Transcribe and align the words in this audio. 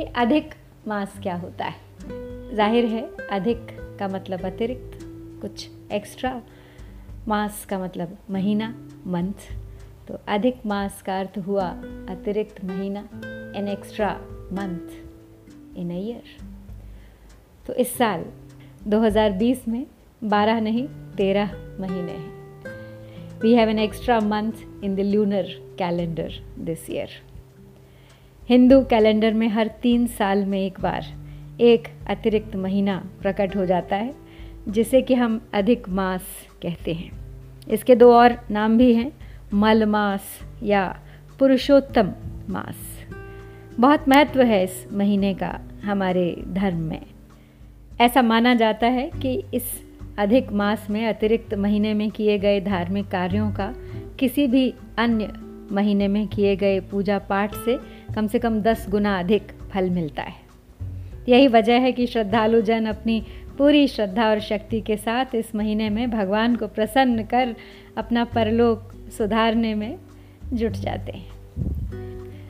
ये 0.00 0.04
अधिक 0.16 0.54
मास 0.88 1.18
क्या 1.22 1.34
होता 1.36 1.64
है? 1.64 2.54
ज़ाहिर 2.56 2.84
है, 2.84 3.02
अधिक 3.32 3.66
का 3.98 4.06
मतलब 4.08 4.44
अतिरिक्त, 4.46 4.98
कुछ 5.42 5.66
एक्स्ट्रा 5.92 6.30
मास 7.28 7.64
का 7.64 7.78
मतलब 7.78 8.16
महीना 8.30 8.68
मंथ 9.06 9.46
तो 10.08 10.18
अधिक 10.28 10.64
मास 10.66 11.02
का 11.02 11.18
अर्थ 11.20 11.38
हुआ 11.46 11.68
अतिरिक्त 12.10 12.64
महीना 12.64 13.00
an 13.58 13.68
extra 13.68 14.10
month 14.52 15.76
in 15.78 15.90
year 15.92 16.36
तो 17.66 17.74
इस 17.74 17.96
साल 17.98 18.24
2020 18.88 19.68
में 19.68 19.86
12 20.30 20.60
नहीं 20.60 20.86
13 21.16 21.54
महीने 21.80 22.12
हैं। 22.12 23.38
We 23.40 23.54
have 23.54 23.68
an 23.68 23.78
extra 23.78 24.20
month 24.20 24.84
in 24.84 24.94
the 24.96 25.00
lunar 25.00 25.56
calendar 25.78 26.42
this 26.58 26.90
year 26.90 27.22
Hindu 28.50 28.80
calendar 28.80 29.34
में 29.34 29.48
हर 29.48 29.70
तीन 29.82 30.06
साल 30.06 30.44
में 30.44 30.66
एक 30.66 30.80
बार, 30.80 31.04
एक 31.60 31.88
अतिरिक्त 32.08 32.56
महीना 32.56 33.10
प्रकट 33.22 33.56
हो 33.56 33.66
जाता 33.66 33.96
है, 33.96 34.14
जिसे 34.68 35.02
कि 35.02 35.14
हम 35.14 35.48
अधिक 35.54 35.88
मास 35.88 36.22
कहते 36.62 36.92
हैं। 36.92 37.10
इसके 37.70 37.96
दो 37.96 38.12
और 38.12 38.46
नाम 38.50 38.78
भी 38.78 38.94
हैं, 38.94 39.12
मल 39.54 39.84
मास 39.84 40.22
या 40.62 41.00
पुरुषोत्तम 41.38 42.12
मास। 42.50 43.06
बहुत 43.80 44.08
महत्व 44.08 44.42
है 44.42 44.64
इस 44.64 44.88
महीने 44.92 45.34
का 45.34 45.60
हमारे 45.84 46.42
धर्म 46.48 46.78
में। 46.78 47.06
ऐसा 48.00 48.22
माना 48.22 48.54
जाता 48.54 48.86
है 48.86 49.10
कि 49.22 49.44
इस 49.54 49.64
अधिक 50.18 50.52
मास 50.52 50.86
में 50.90 51.06
अतिरिक्त 51.06 51.54
महीने 51.54 51.94
में 51.94 52.10
किए 52.10 52.38
गए 52.38 52.60
धार्मिक 52.60 53.08
कार्यों 53.08 53.52
का 53.52 53.74
किसी 54.18 54.46
भी 54.46 54.74
अन्य 54.98 55.32
महीने 55.72 56.08
में 56.08 56.28
किए 56.28 56.56
गए 56.56 56.80
पूजा 56.80 57.18
पाठ 57.18 57.54
से 57.54 57.99
कम 58.14 58.26
से 58.26 58.38
कम 58.38 58.60
दस 58.60 58.86
गुना 58.88 59.18
अधिक 59.18 59.52
फल 59.70 59.90
मिलता 59.90 60.22
है। 60.22 60.34
यही 61.28 61.48
वजह 61.48 61.78
है 61.78 61.92
कि 61.92 62.06
श्रद्धालु 62.06 62.60
जन 62.60 62.86
अपनी 62.86 63.22
पूरी 63.58 63.86
श्रद्धा 63.86 64.28
और 64.30 64.40
शक्ति 64.40 64.80
के 64.80 64.96
साथ 64.96 65.34
इस 65.34 65.54
महीने 65.54 65.90
में 65.90 66.10
भगवान 66.10 66.56
को 66.56 66.66
प्रसन्न 66.66 67.24
कर 67.24 67.54
अपना 67.96 68.24
परलोक 68.24 68.92
सुधारने 69.18 69.74
में 69.74 69.98
जुट 70.52 70.72
जाते 70.72 71.12
हैं। 71.12 71.28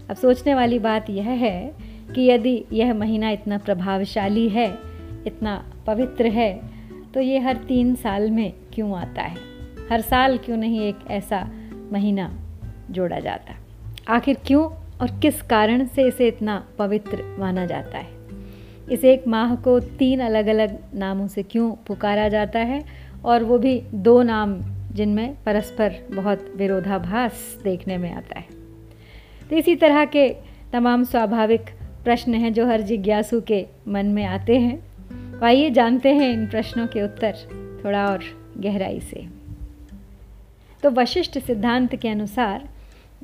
अब 0.08 0.16
सोचने 0.16 0.54
वाली 0.54 0.78
बात 0.78 1.10
यह 1.10 1.28
है 1.28 1.72
कि 2.14 2.30
यदि 2.30 2.64
यह 2.72 2.94
महीना 2.94 3.30
इतना 3.30 3.58
प्रभावशाली 3.58 4.48
है, 4.48 4.78
इतना 5.26 5.72
पवित्र 5.86 6.26
है 6.26 6.60
तो 7.14 7.20
ये 7.20 7.38
हर 7.38 7.56
तीन 7.56 7.94
साल 7.94 8.30
में 8.30 8.52
क्यों 8.72 8.98
आता 8.98 9.22
है? 9.22 9.36
हर 9.90 10.00
साल 10.00 10.38
क्यों 10.38 10.56
नहीं 10.56 10.80
एक 10.80 10.96
ऐसा 11.10 11.50
महीना 11.92 12.38
जोड़ा 12.90 13.18
जाता? 13.20 13.54
आखिर 14.08 14.36
क्यों 14.46 14.79
और 15.00 15.20
किस 15.20 15.42
कारण 15.42 15.86
से 15.86 16.02
इसे 16.02 16.28
इतना 16.28 16.66
पवित्र 16.78 17.36
माना 17.38 17.66
जाता 17.66 17.98
है? 17.98 18.08
इस 18.92 19.04
एक 19.04 19.28
माह 19.28 19.54
को 19.54 19.80
तीन 19.80 20.20
अलग 20.20 20.46
अलग 20.46 20.78
नामों 20.94 21.28
से 21.28 21.42
क्यों 21.42 21.72
पुकारा 21.72 22.28
जाता 22.28 22.58
है? 22.58 22.84
और 23.24 23.44
वो 23.44 23.58
भी 23.58 23.82
दो 23.94 24.22
नाम 24.22 24.60
जिनमें 24.92 25.34
परस्पर 25.46 25.94
बहुत 26.12 26.52
विरोधाभास 26.56 27.60
देखने 27.64 27.98
में 27.98 28.12
आता 28.12 28.38
है। 28.38 28.46
तो 29.50 29.56
इसी 29.56 29.76
तरह 29.76 30.04
के 30.04 30.36
तमाम 30.72 31.04
स्वाभाविक 31.04 31.60
प्रश्न 32.04 32.34
हैं 32.34 32.52
जो 32.52 32.66
हर 32.66 32.80
जिज्ञासु 32.80 33.40
के 33.40 33.66
मन 33.88 34.06
में 34.06 34.24
आते 34.24 34.58
हैं। 34.58 34.84
आइए 35.44 35.70
जानते 35.70 36.14
हैं 36.14 36.32
इन 36.32 36.46
प्रश्नों 36.46 36.86
के 36.86 37.02
उत्तर 37.02 37.34
थोड़ा 37.84 38.06
और 38.06 38.20
गहराई 38.58 39.00
से। 39.00 39.26
तो 40.82 40.90
वशिष्ठ 40.90 41.38
सिद्धांत 41.38 41.96
के 41.96 42.08
अनुसार 42.08 42.68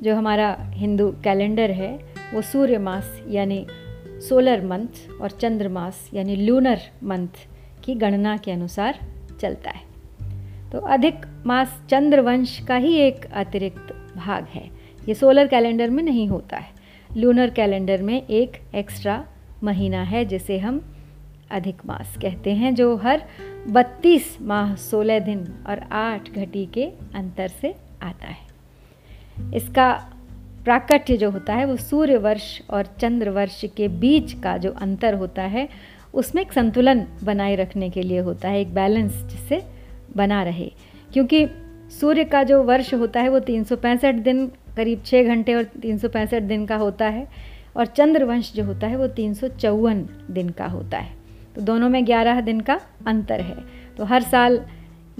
जो 0.01 0.15
हमारा 0.15 0.57
हिंदू 0.69 1.11
कैलेंडर 1.23 1.71
है, 1.71 1.99
वो 2.33 2.41
सूर्य 2.41 2.77
मास 2.77 3.23
यानी 3.29 3.67
सोलर 4.29 4.65
मंथ 4.65 5.21
और 5.21 5.31
चंद्र 5.31 5.69
मास 5.69 6.09
यानी 6.13 6.35
लूनर 6.35 6.79
मंथ 7.03 7.27
की 7.83 7.95
गणना 7.95 8.37
के 8.37 8.51
अनुसार 8.51 8.99
चलता 9.39 9.69
है। 9.69 9.87
तो 10.71 10.79
अधिक 10.79 11.15
मास 11.45 11.83
चंद्रवंश 11.89 12.59
का 12.59 12.75
ही 12.75 12.95
एक 12.95 13.25
अतिरिक्त 13.33 14.13
भाग 14.17 14.45
है। 14.45 14.69
ये 15.07 15.13
सोलर 15.13 15.47
कैलेंडर 15.47 15.89
में 15.89 16.03
नहीं 16.03 16.27
होता 16.27 16.57
है। 16.57 16.71
लूनर 17.17 17.49
कैलेंडर 17.49 18.01
में 18.01 18.27
एक 18.27 18.75
एक्स्ट्रा 18.75 19.25
महीना 19.63 20.03
है, 20.03 20.25
जिसे 20.25 20.57
हम 20.57 20.95
अधिक 21.51 21.85
मास 21.85 22.17
कहते 22.21 22.51
हैं, 22.51 22.75
जो 22.75 22.95
हर 22.95 23.21
32 23.67 24.37
माह 24.41 24.75
16 24.75 25.19
दिन 25.19 25.63
और 25.67 25.79
8 25.91 26.29
घटी 26.29 26.65
के 26.65 26.85
अंतर 27.15 27.47
से 27.47 27.75
आता 28.01 28.27
है। 28.27 28.46
इसका 29.55 30.11
प्राकट्य 30.63 31.17
जो 31.17 31.31
होता 31.31 31.53
है 31.53 31.65
वो 31.65 31.75
सूर्य 31.75 32.17
वर्ष 32.17 32.61
और 32.69 32.85
चंद्र 32.85 33.29
वर्ष 33.29 33.65
के 33.77 33.87
बीच 33.87 34.33
का 34.33 34.57
जो 34.57 34.71
अंतर 34.71 35.13
होता 35.13 35.41
है, 35.41 35.69
उसमें 36.13 36.41
एक 36.41 36.53
संतुलन 36.53 37.05
बनाए 37.23 37.55
रखने 37.55 37.89
के 37.89 38.01
लिए 38.01 38.19
होता 38.19 38.49
है, 38.49 38.61
एक 38.61 38.73
बैलेंस 38.73 39.13
जिससे 39.13 39.63
बना 40.15 40.43
रहे। 40.43 40.71
क्योंकि 41.13 41.47
सूर्य 42.01 42.23
का 42.23 42.43
जो 42.43 42.63
वर्ष 42.63 42.93
होता 42.93 43.19
है 43.19 43.29
वो 43.29 43.39
तीन 43.39 43.63
सौ 43.63 43.75
पैंसठ 43.75 44.15
दिन, 44.15 44.51
करीब 44.77 45.03
छः 45.05 45.23
घंटे 45.23 45.53
और 45.53 45.63
तीन 45.63 45.97
सौ 45.97 46.09
पैंसठ 46.09 46.41
दिन 46.41 46.65
का 46.65 46.75
होता 46.75 47.05
है, 47.05 47.27
और 47.77 47.85
चंद्रवंश 47.85 48.53
जो 48.53 48.63
होता 48.63 48.87
है 48.87 48.95
वो 48.95 49.07
तीन 49.07 49.33
सौ 49.33 49.47
चौवन 49.47 50.09
दिन 50.31 50.49
का 50.49 50.65
होता 50.65 50.97
है। 50.97 51.13
तो 51.55 51.61
दोनों 51.61 51.89
में 51.89 52.05
ग्यारह 52.05 52.41
दिन 52.41 52.59
का 52.59 52.79
अंतर 53.07 53.41
है। 53.41 53.55
तो 53.97 54.05
हर 54.05 54.21
साल 54.21 54.65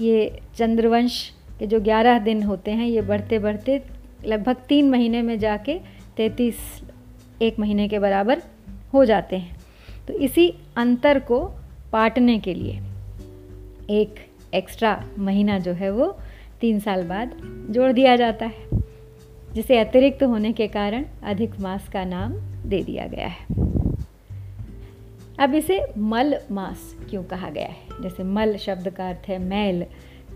ये 0.00 0.40
चंद्रवंश 0.56 1.32
के 1.58 1.66
जो 1.66 1.80
ग्यारह 1.80 2.18
दिन 2.18 2.42
होते 2.42 2.70
हैं, 2.70 2.86
ये 2.86 3.02
बढ़ते 3.02 3.38
बढ़ते 3.38 3.82
लगभग 4.24 4.56
तीन 4.68 4.90
महीने 4.90 5.22
में 5.22 5.38
जाके 5.38 5.78
तैंतीस, 6.16 6.56
एक 7.42 7.58
महीने 7.58 7.88
के 7.88 7.98
बराबर 7.98 8.42
हो 8.94 9.04
जाते 9.04 9.36
हैं। 9.36 9.56
तो 10.08 10.14
इसी 10.14 10.54
अंतर 10.76 11.18
को 11.18 11.40
पाटने 11.92 12.38
के 12.38 12.54
लिए 12.54 12.80
एक 13.90 14.14
एक्स्ट्रा 14.54 15.04
महीना 15.18 15.58
जो 15.58 15.72
है 15.72 15.90
वो 15.90 16.18
तीन 16.60 16.80
साल 16.80 17.02
बाद 17.02 17.32
जोड़ 17.70 17.92
दिया 17.92 18.16
जाता 18.16 18.46
है, 18.46 18.82
जिसे 19.52 19.78
अतिरिक्त 19.78 20.22
होने 20.22 20.52
के 20.52 20.68
कारण 20.68 21.04
अधिक 21.22 21.60
मास 21.60 21.88
का 21.88 22.04
नाम 22.04 22.32
दे 22.68 22.82
दिया 22.82 23.06
गया 23.06 23.26
है। 23.26 23.46
अब 25.38 25.54
इसे 25.54 25.80
मल 25.98 26.34
मास 26.50 26.96
क्यों 27.10 27.22
कहा 27.24 27.50
गया 27.50 27.66
है? 27.66 28.02
जैसे 28.02 28.22
मल 28.22 28.56
शब्द 28.56 28.88
का 28.88 29.08
अर्थ 29.08 29.28
है 29.28 29.38
मैल, 29.38 29.86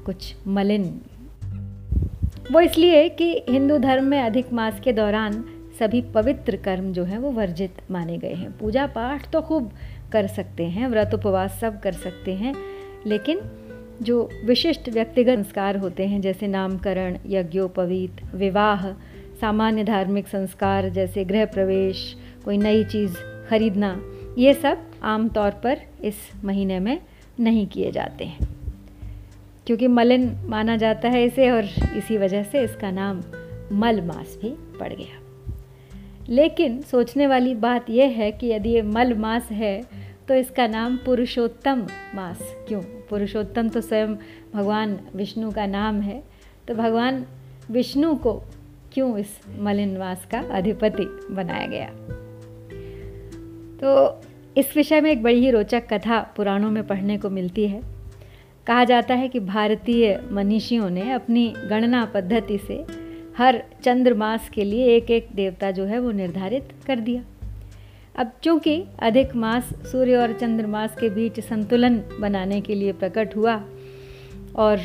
कुछ 0.06 0.34
मलिन 0.46 1.00
वो 2.52 2.60
इसलिए 2.60 3.08
कि 3.08 3.44
हिंदू 3.48 3.78
धर्म 3.78 4.04
में 4.04 4.20
अधिक 4.22 4.52
मास 4.52 4.80
के 4.80 4.92
दौरान 4.92 5.44
सभी 5.78 6.02
पवित्र 6.02 6.56
कर्म 6.56 6.92
जो 6.92 7.04
हैं 7.04 7.18
वो 7.18 7.30
वर्जित 7.30 7.76
माने 7.90 8.18
गए 8.18 8.34
हैं। 8.34 8.50
पूजा 8.58 8.86
पाठ 8.86 9.30
तो 9.32 9.40
खूब 9.40 9.70
कर 10.12 10.26
सकते 10.26 10.64
हैं, 10.64 10.88
व्रत 10.88 11.14
उपवास 11.14 11.58
सब 11.60 11.80
कर 11.80 11.92
सकते 11.92 12.34
हैं, 12.34 12.54
लेकिन 13.06 13.40
जो 14.02 14.28
विशिष्ट 14.44 14.88
व्यक्तिगत 14.88 15.38
संस्कार 15.38 15.76
होते 15.76 16.06
हैं, 16.06 16.20
जैसे 16.20 16.46
नामकरण, 16.46 17.18
यज्ञोपवीत, 17.26 18.22
विवाह, 18.34 18.92
सामान्य 19.40 19.84
धार्मिक 19.84 20.28
संस्कार 20.28 20.88
जैसे 20.88 21.24
गृह 21.24 21.44
प्रवेश, 21.44 22.16
कोई 22.44 22.58
नई 22.58 22.84
चीज़ 22.84 23.16
खरीदना, 23.48 24.00
ये 24.38 24.54
सब 24.54 24.86
आमतौर 25.02 25.50
पर 25.50 25.78
इस 26.04 26.30
महीने 26.44 26.78
में 26.78 26.98
नहीं 27.40 27.66
किए 27.66 27.92
जाते 27.92 28.24
हैं। 28.24 28.51
क्योंकि 29.66 29.86
मलिन 29.86 30.30
माना 30.46 30.76
जाता 30.76 31.08
है 31.08 31.24
इसे 31.24 31.50
और 31.50 31.64
इसी 31.96 32.16
वजह 32.18 32.42
से 32.42 32.62
इसका 32.62 32.90
नाम 32.90 33.22
मल 33.72 34.00
मास 34.00 34.38
भी 34.42 34.50
पड़ 34.80 34.92
गया। 34.92 35.20
लेकिन 36.28 36.80
सोचने 36.80 37.26
वाली 37.26 37.54
बात 37.54 37.90
यह 37.90 38.08
है 38.08 38.32
कि 38.32 38.46
यदि 38.46 38.70
ये 38.70 38.82
मल 38.82 39.14
मास 39.14 39.50
है 39.50 39.82
तो 40.28 40.34
इसका 40.34 40.66
नाम 40.66 40.96
पुरुषोत्तम 40.96 41.86
मास 42.14 42.38
क्यों? 42.68 42.80
पुरुषोत्तम 42.80 43.68
तो 43.68 43.80
स्वयं 43.80 44.14
भगवान 44.54 44.98
विष्णु 45.16 45.50
का 45.50 45.66
नाम 45.66 46.00
है 46.00 46.22
तो 46.68 46.74
भगवान 46.74 47.26
विष्णु 47.70 48.14
को 48.16 48.32
क्यों 48.92 49.18
इस 49.18 49.38
मलिन 49.58 49.96
मास 49.98 50.26
का 50.30 50.40
अधिपति 50.50 51.04
बनाया 51.30 51.66
गया? 51.66 51.88
तो 53.80 54.20
इस 54.56 54.76
विषय 54.76 55.00
में 55.00 55.10
एक 55.10 55.22
बड़ी 55.22 55.40
ही 55.40 55.50
रोचक 55.50 55.92
कथा 55.92 56.20
पुराणों 56.36 56.70
में 56.70 56.86
पढ़ने 56.86 57.18
को 57.18 57.30
मिलती 57.30 57.66
है। 57.68 57.91
कहा 58.66 58.84
जाता 58.84 59.14
है 59.14 59.28
कि 59.28 59.40
भारतीय 59.40 60.20
मनीषियों 60.32 60.90
ने 60.90 61.10
अपनी 61.12 61.54
गणना 61.70 62.04
पद्धति 62.04 62.58
से 62.58 62.84
हर 63.38 63.62
चंद्रमास 63.84 64.48
के 64.48 64.64
लिए 64.64 64.86
एक 64.96 65.10
एक 65.10 65.28
देवता 65.34 65.70
जो 65.70 65.84
है 65.84 65.98
वो 65.98 66.10
निर्धारित 66.10 66.68
कर 66.86 67.00
दिया। 67.00 67.22
अब 68.18 68.32
चूँकि 68.42 68.84
अधिक 68.98 69.34
मास 69.36 69.72
सूर्य 69.92 70.16
और 70.16 70.32
चंद्रमास 70.32 70.94
के 71.00 71.08
बीच 71.08 71.40
संतुलन 71.40 72.02
बनाने 72.20 72.60
के 72.60 72.74
लिए 72.74 72.92
प्रकट 72.92 73.36
हुआ 73.36 73.60
और 74.56 74.80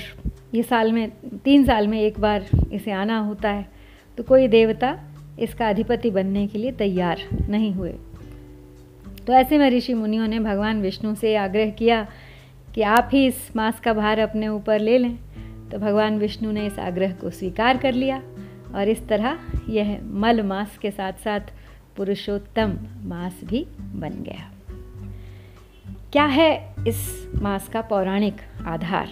ये 0.53 0.63
साल 0.63 0.91
में, 0.91 1.11
तीन 1.43 1.65
साल 1.65 1.87
में 1.87 2.01
एक 2.01 2.19
बार 2.19 2.45
इसे 2.73 2.91
आना 2.91 3.19
होता 3.19 3.49
है 3.49 3.69
तो 4.17 4.23
कोई 4.23 4.47
देवता 4.47 4.97
इसका 5.39 5.69
अधिपति 5.69 6.11
बनने 6.11 6.47
के 6.47 6.59
लिए 6.59 6.71
तैयार 6.71 7.21
नहीं 7.49 7.73
हुए। 7.73 7.93
तो 9.27 9.33
ऐसे 9.33 9.57
में 9.57 9.69
ऋषि 9.69 9.93
मुनियों 9.93 10.27
ने 10.27 10.39
भगवान 10.39 10.81
विष्णु 10.81 11.15
से 11.15 11.35
आग्रह 11.35 11.69
किया 11.69 12.07
कि 12.77 12.83
आप 12.83 13.09
ही 13.13 13.27
इस 13.27 13.55
मास 13.55 13.79
का 13.79 13.93
भार 13.93 14.19
अपने 14.19 14.47
ऊपर 14.47 14.79
ले 14.79 14.97
लें 14.97 15.15
तो 15.69 15.77
भगवान 15.79 16.17
विष्णु 16.17 16.51
ने 16.51 16.65
इस 16.67 16.79
आग्रह 16.79 17.13
को 17.13 17.29
स्वीकार 17.29 17.77
कर 17.77 17.93
लिया। 17.93 18.21
और 18.75 18.89
इस 18.89 19.07
तरह 19.07 19.39
यह 19.69 19.99
मल 20.03 20.41
मास 20.41 20.77
के 20.77 20.91
साथ 20.91 21.13
साथ 21.13 21.39
पुरुषोत्तम 21.97 22.77
मास 23.03 23.39
भी 23.43 23.65
बन 23.79 24.23
गया। 24.23 24.51
क्या 26.11 26.25
है 26.25 26.75
इस 26.87 27.29
मास 27.41 27.69
का 27.69 27.81
पौराणिक 27.81 28.35
आधार? 28.65 29.09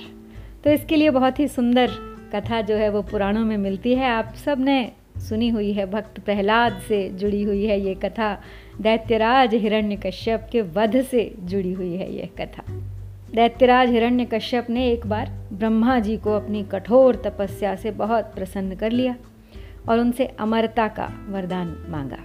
तो 0.63 0.69
इसके 0.69 0.95
लिए 0.95 1.09
बहुत 1.09 1.39
ही 1.39 1.47
सुंदर 1.47 1.91
कथा 2.35 2.61
जो 2.61 2.75
है 2.75 2.89
वो 2.89 3.01
पुराणों 3.01 3.45
में 3.45 3.57
मिलती 3.57 3.95
है। 3.95 4.09
आप 4.09 4.33
सबने 4.35 4.91
सुनी 5.17 5.49
हुई 5.49 5.73
है, 5.73 5.85
भक्त 5.85 6.19
प्रहलाद 6.19 6.81
से 6.87 7.09
जुड़ी 7.09 7.43
हुई 7.43 7.65
है 7.65 7.81
ये 7.81 7.95
कथा, 7.95 8.41
दैत्यराज 8.81 9.53
हिरण्यकश्यप 9.53 10.49
के 10.51 10.61
वध 10.61 11.01
से 11.01 11.33
जुड़ी 11.39 11.73
हुई 11.73 11.93
है 11.95 12.15
यह 12.15 12.29
कथा। 12.41 12.94
दैत्यराज 13.35 13.89
हिरण्यकश्यप 13.89 14.69
ने 14.69 14.87
एक 14.89 15.05
बार 15.07 15.29
ब्रह्मा 15.53 15.99
जी 15.99 16.17
को 16.17 16.33
अपनी 16.33 16.63
कठोर 16.63 17.15
तपस्या 17.15 17.75
से 17.75 17.91
बहुत 17.91 18.25
प्रसन्न 18.25 18.75
कर 18.75 18.91
लिया 18.91 19.15
और 19.89 19.99
उनसे 19.99 20.25
अमरता 20.25 20.87
का 20.87 21.09
वरदान 21.29 21.85
मांगा। 21.89 22.17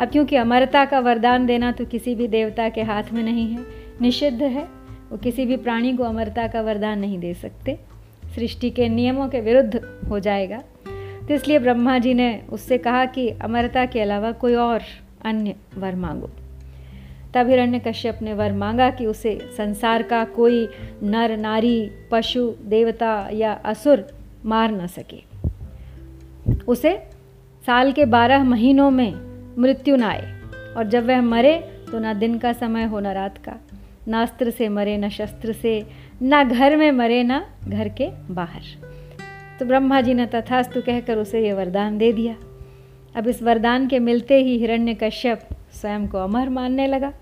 अब 0.00 0.10
क्योंकि 0.10 0.36
अमरता 0.36 0.84
का 0.84 1.00
वरदान 1.00 1.46
देना 1.46 1.72
तो 1.72 1.84
किसी 1.84 2.14
भी 2.14 2.28
देवता 2.28 2.68
के 2.68 2.82
हाथ 2.82 3.12
में 3.12 3.22
नहीं 3.22 3.46
है, 3.50 3.64
निषिद्ध 4.00 4.42
है, 4.42 4.68
वो 5.10 5.16
किसी 5.16 5.46
भी 5.46 5.56
प्राणी 5.56 5.96
को 5.96 6.04
अमरता 6.04 6.46
का 6.48 6.60
वरदान 6.60 6.98
नहीं 6.98 7.18
दे 7.18 7.34
सकते। 7.34 7.78
सृष्टि 8.34 8.70
के 8.70 8.88
नियमों 8.88 9.28
के 9.28 9.40
विरुद्ध 9.40 9.80
हो 10.10 10.18
जाएगा। 10.18 10.62
तो 11.28 11.34
इसलिए 11.34 11.58
ब्रह्मा 11.58 11.98
जी 11.98 12.14
ने 12.14 12.42
उससे 12.50 12.78
कहा 12.78 13.04
कि 13.04 13.28
अमरता 13.28 13.86
के 13.86 14.00
अलावा 14.00 14.32
कोई 14.32 14.54
और 14.54 14.82
अन्य 15.24 15.54
वर 15.78 15.94
मांगो। 15.94 16.30
तब 17.34 17.48
हिरण्य 17.48 17.78
कश्यप 17.78 18.18
ने 18.22 18.32
वर 18.32 18.52
मांगा 18.52 18.90
कि 18.90 19.06
उसे 19.06 19.38
संसार 19.56 20.02
का 20.02 20.24
कोई 20.24 20.68
नर, 21.02 21.36
नारी, 21.36 21.90
पशु, 22.12 22.54
देवता 22.64 23.28
या 23.32 23.52
असुर 23.52 24.04
मार 24.44 24.70
न 24.70 24.86
सके। 24.86 25.22
उसे 26.68 26.96
साल 27.66 27.92
के 27.92 28.04
बारह 28.04 28.44
महीनों 28.44 28.90
में 28.90 29.12
मृत्यु 29.58 29.96
न 29.96 30.02
आए 30.02 30.40
और 30.76 30.88
जब 30.88 31.06
वह 31.06 31.20
मरे 31.20 31.58
तो 31.92 31.98
ना 31.98 32.14
दिन 32.14 32.38
का 32.38 32.52
समय 32.52 32.84
हो, 32.84 33.00
न 33.00 33.06
रात 33.06 33.38
का। 33.38 33.56
ना 34.08 34.22
अस्त्र 34.22 34.50
से 34.50 34.68
मरे, 34.68 34.96
न 34.96 35.08
शस्त्र 35.08 35.52
से, 35.52 35.86
ना 36.22 36.44
घर 36.44 36.76
में 36.76 36.92
मरे, 36.92 37.22
ना 37.22 37.46
घर 37.68 37.88
के 37.88 38.08
बाहर। 38.30 38.62
तो 39.58 39.64
ब्रह्मा 39.64 40.00
जी 40.00 40.14
ने 40.14 40.26
तथास्तु 40.26 40.80
कहकर 40.80 41.18
उसे 41.18 41.44
ये 41.44 41.52
वरदान 41.52 41.98
दे 41.98 42.12
दिया। 42.12 42.36
अब 43.16 43.28
इस 43.28 43.42
वरदान 43.42 43.88
के 43.88 43.98
मिलते 43.98 44.42
ही 44.42 44.58
हिरण्य 44.58 44.94
कश्यप 44.94 45.40
स्वयं 45.72 46.08
को 46.08 46.18
अमर 46.18 46.48
मानने 46.48 46.86
लगा। 46.86 47.12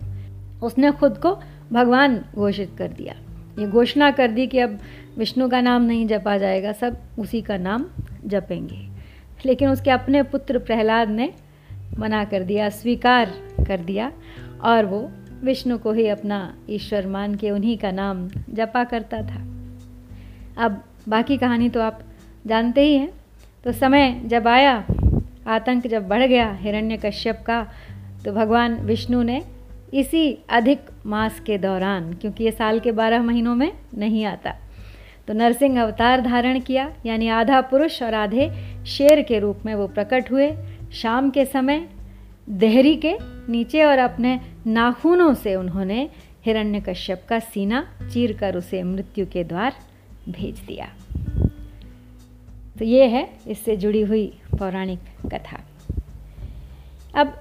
उसने 0.63 0.93
खुद 0.93 1.19
को 1.19 1.39
भगवान 1.73 2.25
घोषित 2.35 2.71
कर 2.79 2.89
दिया। 2.89 3.15
ये 3.59 3.67
घोषणा 3.67 4.11
कर 4.11 4.29
दी 4.29 4.47
कि 4.47 4.59
अब 4.59 4.79
विष्णु 5.19 5.49
का 5.49 5.61
नाम 5.61 5.83
नहीं 5.83 6.07
जपा 6.07 6.39
जाएगा, 6.39 6.73
सब 6.73 6.99
उसी 7.19 7.43
का 7.43 7.57
नाम 7.57 7.85
जपेंगे। 8.27 8.89
लेकिन 9.47 9.69
उसके 9.69 9.91
अपने 9.91 10.23
पुत्र 10.23 10.59
प्रहलाद 10.59 11.09
ने 11.09 11.33
मना 11.99 12.25
कर 12.25 12.43
दिया 12.43 12.69
स्वीकार 12.69 13.33
कर 13.67 13.81
दिया 13.81 14.13
और 14.63 14.87
वो 14.87 15.11
विष्णु 15.45 15.79
को 15.79 15.93
ही 15.93 16.09
अपना 16.09 16.55
ईश्वर 16.71 17.07
मान 17.07 17.35
के 17.35 17.51
उन्हीं 17.51 17.79
का 17.79 17.91
नाम 17.91 18.29
जपा 18.29 18.85
करता 18.85 19.23
था। 19.23 19.45
अब 20.65 20.85
बाकी 21.09 21.37
कहानी 21.37 21.69
तो 21.69 21.81
आप 21.81 22.01
जानते 22.47 22.81
ही 22.81 22.97
हैं। 22.97 23.13
तो 23.65 23.73
समय 23.73 24.23
जब 24.25 24.49
आया, 24.49 24.87
आतंक 25.47 25.87
जब 25.87 26.09
बढ़ 26.09 26.27
गया, 26.27 26.53
हिरण्य 26.53 26.97
कश्यप 26.97 27.43
का 27.47 27.67
तो 28.25 28.33
भगवान 28.33 28.75
विष्णु 28.83 29.23
ने 29.23 29.43
इसी 29.95 30.39
अधिक 30.51 30.91
मास 31.07 31.41
के 31.41 31.59
दौरान, 31.59 32.13
क्योंकि 32.13 32.45
ये 32.45 32.51
साल 32.51 32.81
के 32.81 32.93
बारह 32.93 33.23
महीनों 33.23 33.55
में 33.55 33.73
नहीं 33.95 34.25
आता 34.25 34.55
तो 35.29 35.35
नरसिंह 35.35 35.81
अवतार 35.83 36.21
धारण 36.21 36.61
किया। 36.61 36.93
यानी 37.07 37.29
आधा 37.29 37.61
पुरुष 37.61 38.03
और 38.03 38.15
आधे 38.15 38.51
शेर 38.87 39.23
के 39.23 39.39
रूप 39.39 39.63
में 39.67 39.75
वो 39.75 39.87
प्रकट 39.89 40.31
हुए। 40.31 40.51
शाम 40.93 41.31
के 41.31 41.45
समय 41.45 41.89
देहरी 42.51 42.95
के 42.97 43.17
नीचे 43.49 43.83
और 43.85 43.99
अपने 43.99 44.39
नाखूनों 44.67 45.33
से 45.35 45.55
उन्होंने 45.55 46.09
हिरण्यकश्यप 46.47 47.25
का 47.29 47.39
सीना 47.41 47.83
चीर 48.13 48.37
कर 48.37 48.57
उसे 48.57 48.83
मृत्यु 48.83 49.27
के 49.27 49.45
द्वार 49.45 49.75
भेज 50.29 50.61
दिया। 50.61 50.89
तो 52.79 52.85
ये 52.85 53.07
है 53.07 53.29
इससे 53.49 53.77
जुड़ी 53.77 54.03
हुई 54.03 54.27
पौराणिक 54.59 54.99
कथा। 55.27 55.61
अब 57.15 57.35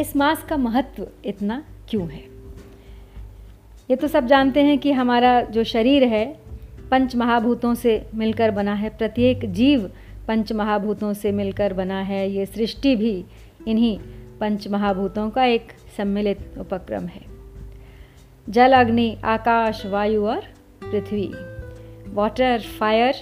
इस 0.00 0.16
मास 0.16 0.44
का 0.44 0.56
महत्व 0.56 1.06
इतना 1.24 1.64
क्यों 1.88 2.10
है? 2.10 2.24
ये 3.90 3.96
तो 3.96 4.08
सब 4.08 4.26
जानते 4.26 4.62
हैं 4.62 4.78
कि 4.78 4.92
हमारा 4.92 5.40
जो 5.40 5.64
शरीर 5.64 6.04
है, 6.04 6.26
पंच 6.90 7.16
महाभूतों 7.16 7.74
से 7.74 8.06
मिलकर 8.14 8.50
बना 8.50 8.74
है, 8.74 8.88
प्रत्येक 8.88 9.52
जीव 9.52 9.90
पंच 10.28 10.52
महाभूतों 10.52 11.12
से 11.14 11.32
मिलकर 11.32 11.72
बना 11.72 12.00
है, 12.00 12.30
ये 12.30 12.46
सृष्टि 12.46 12.96
भी 12.96 13.24
इन्हीं 13.68 13.98
पंच 14.40 14.68
महाभूतों 14.68 15.30
का 15.30 15.44
एक 15.44 15.72
सम्मिलित 15.96 16.58
उपक्रम 16.58 17.06
है। 17.06 17.24
जल, 18.48 18.72
अग्नि, 18.72 19.16
आकाश, 19.24 19.86
वायु 19.86 20.26
और 20.26 20.40
पृथ्वी 20.82 21.30
वाटर 22.08 22.60
फायर 22.60 23.14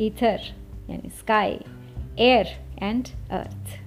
ईथर 0.00 0.40
यानी 0.90 1.08
स्काई 1.08 1.58
एयर 2.18 2.46
एंड 2.82 3.04
अर्थ 3.30 3.83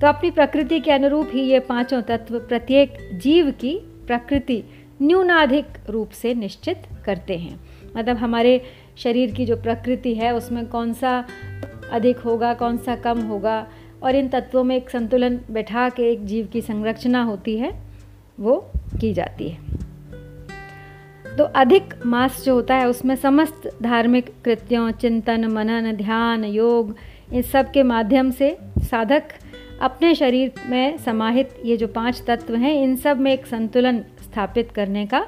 तो 0.00 0.06
अपनी 0.06 0.30
प्रकृति 0.30 0.80
के 0.80 0.90
अनुरूप 0.90 1.30
ही 1.32 1.40
ये 1.40 1.58
पाँचों 1.60 2.02
तत्व 2.02 2.38
प्रत्येक 2.38 2.96
जीव 3.12 3.50
की 3.50 3.78
प्रकृति 4.06 4.64
न्यूनाधिक 5.02 5.64
रूप 5.88 6.10
से 6.10 6.34
निश्चित 6.34 6.82
करते 7.04 7.36
हैं। 7.36 7.60
मतलब 7.96 8.16
हमारे 8.16 8.60
शरीर 8.96 9.30
की 9.30 9.46
जो 9.46 9.56
प्रकृति 9.56 10.14
है, 10.14 10.34
उसमें 10.34 10.66
कौन 10.66 10.92
सा 10.92 11.24
अधिक 11.92 12.18
होगा, 12.18 12.54
कौन 12.54 12.76
सा 12.76 12.96
कम 12.96 13.20
होगा, 13.20 13.66
और 14.02 14.14
इन 14.14 14.28
तत्वों 14.28 14.64
में 14.64 14.76
एक 14.76 14.90
संतुलन 14.90 15.40
बैठा 15.50 15.88
के 15.88 16.12
एक 16.12 16.24
जीव 16.24 16.46
की 16.46 16.60
संरचना 16.60 17.22
होती 17.22 17.56
है, 17.56 17.82
वो 18.40 18.70
की 19.00 19.12
जाती 19.12 19.48
है। 19.48 19.58
तो 21.36 21.44
अधिक 21.44 21.94
मास 22.06 22.44
जो 22.44 22.54
होता 22.54 22.74
है, 22.74 22.88
उसमें 22.88 23.16
समस्त 23.16 23.78
धार्मिक 23.82 24.32
कृत्यों, 24.44 24.90
चिंतन, 24.90 25.44
मनन, 25.44 25.92
ध्यान, 25.92 26.44
योग, 26.44 26.96
इन 27.32 27.42
सब 27.42 27.70
के 27.70 27.82
माध्यम 27.82 28.30
से 28.30 28.58
साधक 28.78 29.22
अपने 29.80 30.14
शरीर 30.14 30.52
में 30.66 30.98
समाहित 30.98 31.50
ये 31.64 31.76
जो 31.76 31.86
पाँच 31.86 32.22
तत्व 32.26 32.54
हैं, 32.54 32.82
इन 32.82 32.96
सब 32.96 33.20
में 33.20 33.32
एक 33.32 33.46
संतुलन 33.46 33.98
स्थापित 33.98 34.70
करने 34.70 35.06
का 35.06 35.20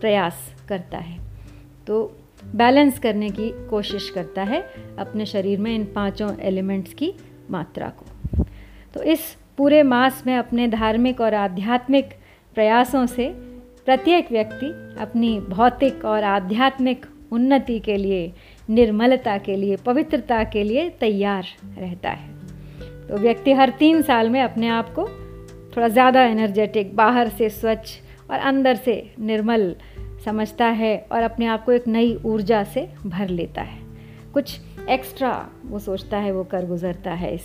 प्रयास 0.00 0.54
करता 0.68 0.98
है। 0.98 1.18
तो 1.86 2.16
बैलेंस 2.54 2.98
करने 2.98 3.30
की 3.30 3.68
कोशिश 3.68 4.10
करता 4.10 4.42
है 4.42 4.62
अपने 4.98 5.26
शरीर 5.26 5.58
में 5.58 5.74
इन 5.74 5.84
पाँचों 5.84 6.38
एलिमेंट्स 6.38 6.94
की 6.94 7.14
मात्रा 7.50 7.88
को। 7.88 8.44
तो 8.94 9.02
इस 9.02 9.36
पूरे 9.56 9.82
मास 9.82 10.22
में 10.26 10.36
अपने 10.36 10.68
धार्मिक 10.68 11.20
और 11.20 11.34
आध्यात्मिक 11.34 12.04
प्रयासों 12.54 13.06
से 13.06 13.28
प्रत्येक 13.84 14.32
व्यक्ति 14.32 14.66
अपनी 15.02 15.40
भौतिक 15.40 16.04
और 16.04 16.24
आध्यात्मिक 16.24 17.06
उन्नति 17.32 17.80
के 17.80 17.96
लिए, 17.96 18.32
निर्मलता 18.70 19.38
के 19.38 19.56
लिए, 19.56 19.76
पवित्रता 19.76 20.44
के 20.44 20.62
लिए 20.62 20.90
तैयार 20.90 21.44
रहता 21.78 22.10
है। 22.10 22.37
तो 23.08 23.16
व्यक्ति 23.16 23.52
हर 23.52 23.70
तीन 23.70 24.02
साल 24.02 24.30
में 24.30 24.40
अपने 24.42 24.68
आप 24.68 24.92
को 24.94 25.06
थोड़ा 25.76 25.88
ज़्यादा 25.88 26.22
एनर्जेटिक 26.22 26.94
बाहर 26.96 27.28
से 27.28 27.48
स्वच्छ 27.50 27.98
और 28.30 28.38
अंदर 28.38 28.76
से 28.76 29.14
निर्मल 29.20 29.74
समझता 30.24 30.66
है 30.66 30.96
और 31.12 31.22
अपने 31.22 31.46
आप 31.46 31.64
को 31.64 31.72
एक 31.72 31.86
नई 31.88 32.14
ऊर्जा 32.24 32.62
से 32.64 32.88
भर 33.06 33.28
लेता 33.28 33.62
है। 33.62 33.78
कुछ 34.34 34.60
एक्स्ट्रा 34.88 35.48
वो 35.64 35.78
सोचता 35.78 36.16
है, 36.16 36.32
वो 36.32 36.44
कर 36.44 36.66
गुज़रता 36.66 37.12
है 37.12 37.34
इस 37.34 37.42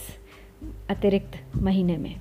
अतिरिक्त 0.90 1.40
महीने 1.56 1.98
में। 1.98 2.16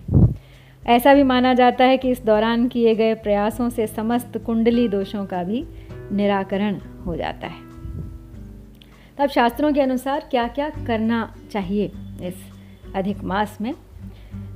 ऐसा 0.87 1.15
भी 1.15 1.23
माना 1.23 1.55
जाता 1.55 1.85
है 1.85 1.99
कि 1.99 2.11
इस 2.11 2.25
दौरान 2.25 2.69
किए 2.69 2.95
गए 2.95 3.15
प्रयासों 3.15 3.69
से 3.71 3.87
समस्त 3.87 4.39
कुंडली 4.39 4.89
दोषों 4.89 5.25
का 5.27 5.43
भी 5.45 5.65
निराकरण 6.13 6.79
हो 7.07 7.17
जाता 7.17 7.47
है। 7.47 7.61
तब 9.19 9.29
शास्त्रों 9.29 9.73
के 9.73 9.81
अनुसार 9.81 10.29
क्या 10.31 10.47
क्या 10.49 10.71
करना 10.87 11.35
चाहिए 11.53 11.93
इस 12.23 12.35
अधिक 12.97 13.25
मास 13.25 13.59
में। 13.61 13.75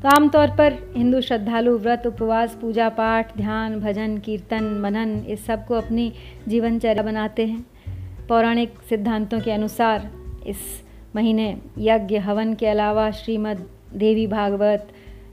तो 0.02 0.09
आमतौर 0.09 0.49
पर 0.49 0.95
हिंदू 0.97 1.21
श्रद्धालु 1.21 1.78
व्रत, 1.78 2.07
उपवास, 2.07 2.59
पूजा 2.61 2.88
पाठ, 2.88 3.37
ध्यान, 3.37 3.81
भजन, 3.81 4.19
कीर्तन, 4.19 4.64
मनन, 4.64 5.25
इस 5.28 5.47
सबको 5.47 5.75
अपनी 5.75 6.12
जीवनचर्या 6.49 7.02
बनाते 7.02 7.47
हैं। 7.47 7.66
पौराणिक 8.28 8.75
सिद्धांतों 8.88 9.40
के 9.40 9.52
अनुसार 9.52 10.11
इस 10.47 10.57
महीने 11.16 11.59
यज्ञ, 11.78 12.16
हवन 12.16 12.55
के 12.55 12.66
अलावा 12.66 13.11
श्रीमद् 13.11 13.95
देवी 13.95 14.26
भागवत, 14.26 14.88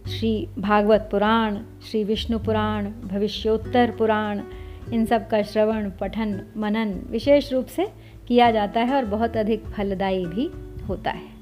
श्री 0.08 0.48
भागवत 0.60 1.08
पुराण, 1.12 1.58
श्री 1.58 2.04
विष्णु 2.04 2.40
पुराण, 2.40 2.86
भविष्योत्तर 2.86 3.92
पुराण, 3.92 4.42
इन 4.94 5.06
सब 5.06 5.28
का 5.28 5.42
श्रवण, 5.42 5.90
पठन, 5.90 6.42
मनन 6.58 7.00
विशेष 7.10 7.54
रूप 7.54 7.66
से 7.66 7.88
किया 8.28 8.52
जाता 8.52 8.80
है 8.80 8.96
और 8.96 9.06
बहुत 9.06 9.38
अधिक 9.38 9.64
फलदायी 9.64 10.26
भी 10.26 10.50
होता 10.88 11.12
है। 11.12 11.33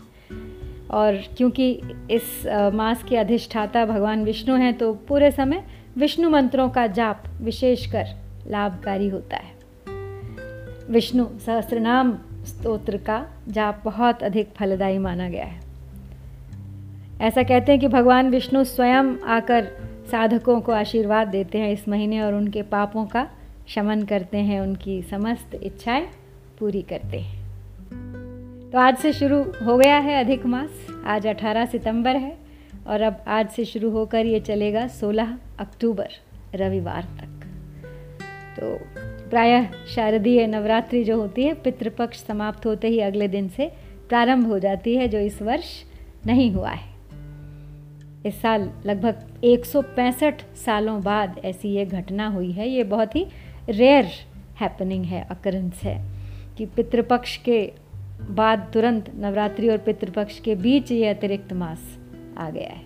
और 0.92 1.18
क्योंकि 1.38 1.72
इस 2.12 2.44
मास 2.74 3.04
के 3.04 3.18
अधिष्ठाता 3.18 3.86
भगवान 3.86 4.24
विष्णु 4.24 4.56
हैं 4.56 4.74
तो 4.78 4.94
पूरे 4.94 5.32
समय 5.32 5.64
विष्णु 5.98 6.30
मंत्रों 6.30 6.70
का 6.70 6.88
जाप 6.88 7.24
विशेषकर 7.42 8.08
लाभकारी 8.48 9.10
होता 9.10 9.38
है। 9.38 9.54
विष्णु 10.90 11.26
सहस्त्रनाम 11.46 12.18
स्तोत्र 12.46 12.98
का 12.98 13.26
जाप 13.48 13.82
बहुत 13.86 14.24
अधिक 14.24 14.54
फलदायी 14.56 14.98
माना 14.98 15.30
गया 15.30 15.46
है। 15.46 15.60
ऐसा 17.22 17.44
कहते 17.44 17.72
हैं 17.72 17.82
कि 17.82 17.88
भगवान 17.88 18.30
विष्णु 18.30 18.64
स्वयं 18.64 19.16
आकर 19.28 19.68
साधकों 20.12 20.62
को 20.62 20.72
आशीर्वाद 20.72 21.28
देते 21.28 21.58
हैं 21.58 21.72
इस 21.74 21.88
महीने 21.88 22.22
और 22.22 22.34
उनके 22.34 22.62
पापों 22.62 23.06
का 23.06 23.28
शमन 23.68 24.04
करते 24.04 24.38
हैं, 24.38 24.62
उनकी 24.62 25.02
समस्त 25.02 25.60
इच्छाएँ 25.64 26.08
पूरी 26.60 26.82
करते 26.82 27.20
हैं। 27.20 27.41
तो 28.72 28.78
आज 28.78 28.98
से 28.98 29.14
शुरू 29.14 29.44
हो 29.44 29.78
गया 29.78 29.98
है 29.98 30.24
अधिक 30.24 30.46
मास। 30.46 30.88
आज 31.06 31.28
18 31.28 31.66
सितंबर 31.66 32.16
है 32.16 32.38
और 32.88 33.02
अब 33.02 33.24
आज 33.28 33.50
से 33.50 33.66
शुरू 33.66 33.90
होकर 33.90 34.26
ये 34.26 34.40
चलेगा 34.40 34.88
16 34.88 35.38
अक्टूबर, 35.60 36.08
रविवार 36.56 37.04
तक। 37.04 37.46
तो 38.60 38.80
प्रायः 39.30 39.68
शारदीय 39.96 40.48
नवरात्रि 40.48 41.04
जो 41.04 41.18
होती 41.18 41.44
है, 41.44 41.54
पितृपक्ष 41.54 42.24
समाप्त 42.26 42.66
होते 42.66 42.88
ही 42.88 43.00
अगले 43.00 43.28
दिन 43.28 43.50
से 43.50 43.72
प्रारंभ 44.10 44.48
हो 44.48 44.60
जाती 44.60 44.96
है, 44.96 45.08
जो 45.08 45.20
इस 45.20 45.42
वर्ष 45.42 45.84
नहीं 46.26 46.52
हुआ 46.52 46.70
है। 46.70 46.90
इस 48.26 48.42
साल 48.42 48.72
लगभग 48.86 49.42
एक 49.44 49.66
सौ 49.66 49.82
पैंसठ 49.82 50.34
सालों 50.56 51.02
बाद 51.02 51.42
ऐसी 51.46 51.70
ये 51.70 51.86
घटना 51.86 52.28
हुई 52.28 52.52
है। 52.52 52.70
ये 52.70 52.84
बहुत 52.84 53.16
ही 53.16 53.28
रेयर 53.70 54.06
हैपनिंग 54.60 55.06
है 55.06 55.28
अकरेंस 55.32 55.84
है 55.84 56.22
कि 56.58 56.66
पितृपक्ष 56.66 57.38
के 57.38 57.81
बाद 58.30 58.72
तुरंत 58.74 59.12
नवरात्रि 59.16 59.70
और 59.70 59.78
पितृपक्ष 59.78 60.40
के 60.40 60.56
बीच 60.56 60.92
ये 60.92 61.08
अतिरिक्त 61.08 61.54
मास 61.54 62.00
आ 62.38 62.50
गया 62.50 62.70
है। 62.70 62.82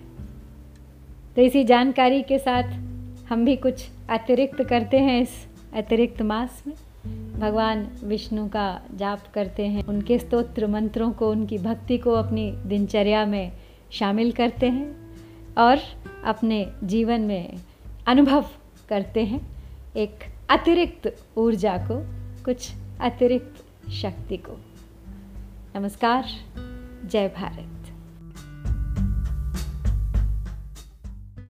तो 1.36 1.42
इसी 1.42 1.63
जानकारी 1.63 2.22
के 2.22 2.39
साथ 2.39 2.63
हम 3.30 3.46
भी 3.46 3.56
कुछ 3.56 3.89
अतिरिक्त 4.10 4.63
करते 4.63 5.00
हैं 5.00 5.22
इस 5.22 5.48
अतिरिक्त 5.74 6.22
मास 6.22 6.63
में। 6.68 6.74
भगवान 7.39 7.89
विष्णु 8.04 8.48
का 8.48 8.82
जाप 8.96 9.20
करते 9.34 9.68
हैं, 9.68 9.84
उनके 9.84 10.20
स्तोत्र 10.20 10.68
मंत्रों 10.68 11.12
को, 11.12 11.32
उनकी 11.32 11.58
भक्ति 11.58 11.98
को 11.98 12.12
अपनी 12.12 12.51
दिनचर्या 12.51 13.25
में 13.25 13.51
शामिल 13.92 14.32
करते 14.32 14.70
हैं 14.70 15.15
और 15.58 15.77
अपने 16.25 16.68
जीवन 16.84 17.22
में 17.22 17.54
अनुभव 18.08 18.46
करते 18.89 19.24
हैं। 19.24 19.48
एक 19.98 20.12
अतिरिक्त 20.50 21.24
ऊर्जा 21.38 21.77
को, 21.77 22.06
कुछ 22.44 22.72
अतिरिक्त 23.01 23.89
शक्ति 23.92 24.38
को। 24.38 24.64
नमस्कार 25.75 26.24
जय 27.10 27.27
भारत। 27.27 27.75